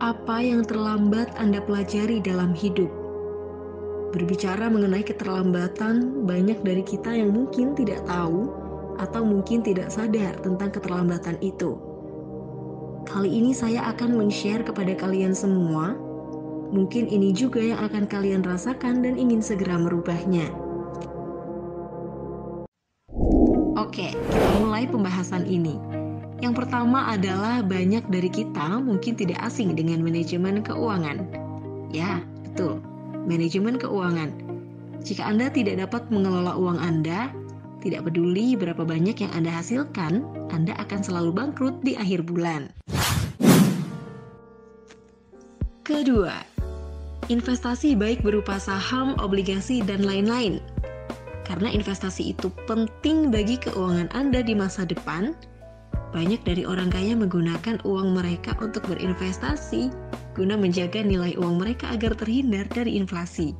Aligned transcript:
apa 0.00 0.40
yang 0.40 0.64
terlambat 0.64 1.36
Anda 1.36 1.60
pelajari 1.60 2.24
dalam 2.24 2.56
hidup? 2.56 2.88
Berbicara 4.16 4.72
mengenai 4.72 5.04
keterlambatan, 5.04 6.24
banyak 6.24 6.64
dari 6.64 6.80
kita 6.80 7.12
yang 7.12 7.36
mungkin 7.36 7.76
tidak 7.76 8.02
tahu 8.08 8.48
atau 8.96 9.22
mungkin 9.22 9.60
tidak 9.60 9.92
sadar 9.92 10.34
tentang 10.40 10.72
keterlambatan 10.72 11.36
itu. 11.44 11.76
Kali 13.04 13.28
ini 13.28 13.52
saya 13.52 13.92
akan 13.92 14.16
men-share 14.16 14.64
kepada 14.64 14.96
kalian 14.96 15.36
semua. 15.36 15.92
Mungkin 16.72 17.12
ini 17.12 17.36
juga 17.36 17.60
yang 17.60 17.84
akan 17.84 18.08
kalian 18.08 18.40
rasakan 18.40 19.04
dan 19.04 19.20
ingin 19.20 19.44
segera 19.44 19.76
merubahnya. 19.76 20.48
Oke, 23.76 24.16
kita 24.16 24.50
mulai 24.64 24.88
pembahasan 24.88 25.44
ini. 25.44 25.99
Yang 26.40 26.64
pertama 26.64 27.12
adalah 27.12 27.60
banyak 27.60 28.08
dari 28.08 28.32
kita 28.32 28.80
mungkin 28.80 29.12
tidak 29.12 29.44
asing 29.44 29.76
dengan 29.76 30.00
manajemen 30.00 30.64
keuangan. 30.64 31.28
Ya, 31.92 32.24
betul. 32.48 32.80
Manajemen 33.28 33.76
keuangan. 33.76 34.32
Jika 35.04 35.28
Anda 35.28 35.52
tidak 35.52 35.84
dapat 35.84 36.08
mengelola 36.08 36.56
uang 36.56 36.80
Anda, 36.80 37.28
tidak 37.84 38.08
peduli 38.08 38.56
berapa 38.56 38.84
banyak 38.84 39.16
yang 39.20 39.32
Anda 39.36 39.52
hasilkan, 39.52 40.24
Anda 40.52 40.76
akan 40.80 41.00
selalu 41.04 41.30
bangkrut 41.32 41.84
di 41.84 41.96
akhir 41.96 42.24
bulan. 42.28 42.72
Kedua, 45.84 46.36
investasi 47.28 47.96
baik 47.96 48.24
berupa 48.24 48.56
saham, 48.56 49.16
obligasi, 49.20 49.84
dan 49.84 50.04
lain-lain. 50.04 50.60
Karena 51.44 51.72
investasi 51.72 52.36
itu 52.36 52.48
penting 52.68 53.34
bagi 53.34 53.58
keuangan 53.58 54.12
Anda 54.14 54.44
di 54.44 54.54
masa 54.54 54.86
depan, 54.86 55.34
banyak 56.10 56.42
dari 56.42 56.66
orang 56.66 56.90
kaya 56.90 57.14
menggunakan 57.14 57.82
uang 57.86 58.18
mereka 58.18 58.58
untuk 58.58 58.82
berinvestasi 58.90 59.90
guna 60.34 60.54
menjaga 60.58 61.02
nilai 61.02 61.34
uang 61.38 61.58
mereka 61.62 61.90
agar 61.94 62.14
terhindar 62.14 62.66
dari 62.70 62.98
inflasi. 62.98 63.54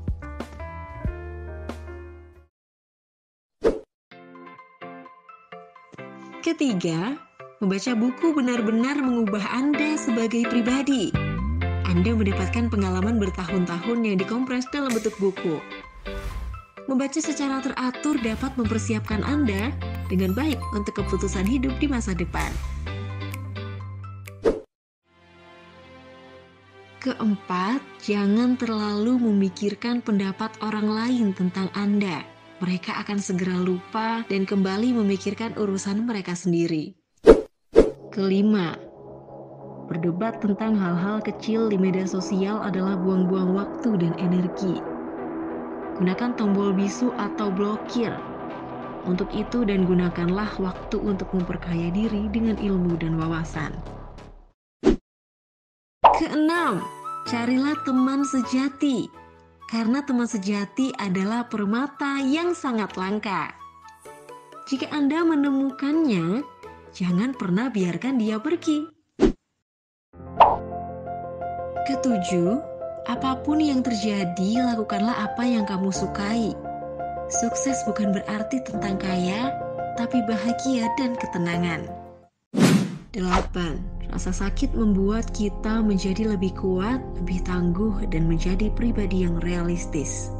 Ketiga, 6.40 7.20
membaca 7.60 7.92
buku 7.92 8.32
benar-benar 8.32 8.96
mengubah 8.96 9.44
Anda 9.52 10.00
sebagai 10.00 10.48
pribadi. 10.48 11.12
Anda 11.84 12.16
mendapatkan 12.16 12.72
pengalaman 12.72 13.20
bertahun-tahun 13.20 13.98
yang 14.08 14.16
dikompres 14.16 14.64
dalam 14.72 14.88
bentuk 14.88 15.12
buku. 15.20 15.60
Membaca 16.88 17.20
secara 17.20 17.60
teratur 17.60 18.16
dapat 18.24 18.56
mempersiapkan 18.56 19.20
Anda 19.22 19.70
dengan 20.10 20.34
baik 20.34 20.58
untuk 20.74 20.98
keputusan 20.98 21.46
hidup 21.46 21.72
di 21.78 21.86
masa 21.86 22.12
depan. 22.12 22.50
Keempat, 27.00 27.80
jangan 28.04 28.60
terlalu 28.60 29.16
memikirkan 29.16 30.04
pendapat 30.04 30.52
orang 30.60 30.84
lain 30.84 31.32
tentang 31.32 31.72
Anda. 31.72 32.20
Mereka 32.60 32.92
akan 32.92 33.16
segera 33.16 33.56
lupa 33.56 34.20
dan 34.28 34.44
kembali 34.44 34.92
memikirkan 35.00 35.56
urusan 35.56 36.04
mereka 36.04 36.36
sendiri. 36.36 36.92
Kelima, 38.12 38.76
berdebat 39.88 40.44
tentang 40.44 40.76
hal-hal 40.76 41.24
kecil 41.24 41.72
di 41.72 41.80
media 41.80 42.04
sosial 42.04 42.60
adalah 42.60 43.00
buang-buang 43.00 43.56
waktu 43.56 43.96
dan 43.96 44.12
energi. 44.20 44.76
Gunakan 45.96 46.36
tombol 46.36 46.76
bisu 46.76 47.16
atau 47.16 47.48
blokir. 47.48 48.12
Untuk 49.08 49.32
itu 49.32 49.64
dan 49.64 49.88
gunakanlah 49.88 50.60
waktu 50.60 51.00
untuk 51.00 51.32
memperkaya 51.32 51.88
diri 51.88 52.28
dengan 52.28 52.60
ilmu 52.60 53.00
dan 53.00 53.16
wawasan. 53.16 53.72
Keenam, 56.20 56.84
carilah 57.24 57.80
teman 57.88 58.28
sejati. 58.28 59.08
Karena 59.70 60.02
teman 60.04 60.26
sejati 60.26 60.92
adalah 60.98 61.46
permata 61.46 62.20
yang 62.20 62.52
sangat 62.52 62.98
langka. 62.98 63.54
Jika 64.68 64.90
Anda 64.92 65.24
menemukannya, 65.24 66.44
jangan 66.92 67.32
pernah 67.38 67.70
biarkan 67.72 68.18
dia 68.20 68.36
pergi. 68.36 68.90
Ketujuh, 71.88 72.70
Apa 73.08 73.40
pun 73.40 73.58
yang 73.64 73.80
terjadi, 73.80 74.60
lakukanlah 74.60 75.32
apa 75.32 75.42
yang 75.48 75.64
kamu 75.64 75.88
sukai. 75.88 76.52
Sukses 77.30 77.86
bukan 77.86 78.10
berarti 78.10 78.58
tentang 78.66 78.98
kaya, 78.98 79.54
tapi 79.94 80.18
bahagia 80.26 80.90
dan 80.98 81.14
ketenangan. 81.14 81.86
8. 83.14 84.10
Rasa 84.10 84.34
sakit 84.34 84.74
membuat 84.74 85.30
kita 85.30 85.78
menjadi 85.78 86.34
lebih 86.34 86.50
kuat, 86.58 86.98
lebih 87.22 87.38
tangguh, 87.46 88.02
dan 88.10 88.26
menjadi 88.26 88.66
pribadi 88.74 89.22
yang 89.22 89.38
realistis. 89.46 90.34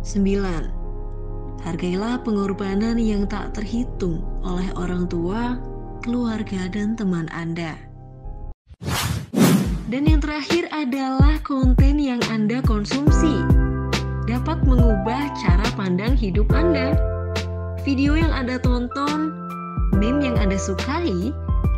9. 0.00 1.60
Hargailah 1.60 2.24
pengorbanan 2.24 2.96
yang 2.96 3.28
tak 3.28 3.52
terhitung 3.52 4.24
oleh 4.40 4.72
orang 4.80 5.04
tua, 5.12 5.60
keluarga, 6.00 6.72
dan 6.72 6.96
teman 6.96 7.28
Anda. 7.28 7.76
Dan 9.92 10.08
yang 10.08 10.24
terakhir 10.24 10.72
adalah 10.72 11.36
konten 11.44 12.00
yang 12.00 12.24
Anda 12.32 12.64
konsumsi. 12.64 13.01
Dapat 14.32 14.66
mengubah 14.66 15.30
cara 15.38 15.62
pandang 15.78 16.18
hidup 16.18 16.50
Anda. 16.50 16.98
Video 17.86 18.18
yang 18.18 18.34
Anda 18.34 18.58
tonton, 18.58 19.30
meme 19.98 20.18
yang 20.18 20.34
Anda 20.34 20.58
sukai, 20.58 21.30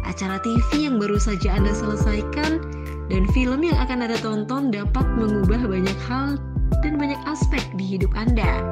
acara 0.08 0.40
TV 0.40 0.88
yang 0.88 0.96
baru 0.96 1.20
saja 1.20 1.52
Anda 1.52 1.76
selesaikan, 1.76 2.64
dan 3.12 3.28
film 3.36 3.60
yang 3.60 3.76
akan 3.76 4.08
Anda 4.08 4.16
tonton 4.20 4.72
dapat 4.72 5.04
mengubah 5.16 5.60
banyak 5.68 5.98
hal 6.08 6.40
dan 6.80 6.96
banyak 6.96 7.20
aspek 7.28 7.60
di 7.76 7.84
hidup 7.84 8.16
Anda. 8.16 8.64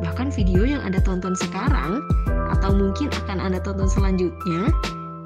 Bahkan 0.00 0.32
video 0.32 0.64
yang 0.64 0.80
Anda 0.80 1.04
tonton 1.04 1.36
sekarang, 1.36 2.00
atau 2.56 2.70
mungkin 2.72 3.12
akan 3.24 3.36
Anda 3.36 3.60
tonton 3.60 3.92
selanjutnya, 3.92 4.72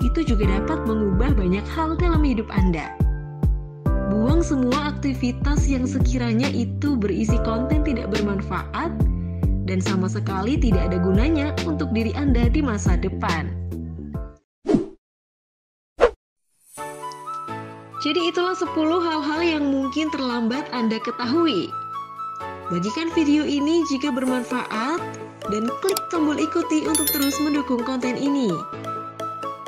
itu 0.02 0.26
juga 0.26 0.50
dapat 0.50 0.82
mengubah 0.82 1.30
banyak 1.38 1.66
hal 1.74 1.94
dalam 1.94 2.26
hidup 2.26 2.50
Anda. 2.50 2.90
Buang 4.38 4.54
semua 4.54 4.94
aktivitas 4.94 5.66
yang 5.66 5.82
sekiranya 5.82 6.46
itu 6.54 6.94
berisi 6.94 7.34
konten 7.42 7.82
tidak 7.82 8.06
bermanfaat 8.14 8.94
dan 9.66 9.82
sama 9.82 10.06
sekali 10.06 10.54
tidak 10.54 10.94
ada 10.94 11.02
gunanya 11.02 11.50
untuk 11.66 11.90
diri 11.90 12.14
Anda 12.14 12.46
di 12.46 12.62
masa 12.62 12.94
depan. 12.94 13.50
Jadi 17.98 18.30
itulah 18.30 18.54
10 18.54 18.78
hal-hal 18.78 19.40
yang 19.42 19.74
mungkin 19.74 20.06
terlambat 20.14 20.70
Anda 20.70 21.02
ketahui. 21.02 21.74
Bagikan 22.70 23.10
video 23.18 23.42
ini 23.42 23.82
jika 23.90 24.14
bermanfaat 24.14 25.02
dan 25.50 25.66
klik 25.82 25.98
tombol 26.14 26.38
ikuti 26.38 26.86
untuk 26.86 27.10
terus 27.10 27.34
mendukung 27.42 27.82
konten 27.82 28.14
ini. 28.14 28.54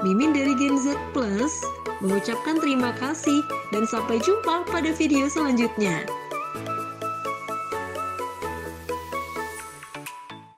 Mimin 0.06 0.30
dari 0.30 0.54
Gen 0.54 0.78
Z 0.78 0.94
Plus 1.10 1.58
mengucapkan 2.00 2.60
terima 2.60 2.92
kasih 2.96 3.44
dan 3.72 3.84
sampai 3.88 4.20
jumpa 4.20 4.66
pada 4.68 4.92
video 4.96 5.28
selanjutnya. 5.28 6.04